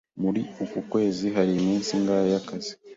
[0.21, 2.71] Muri uku kwezi hari iminsi ingahe y'akazi?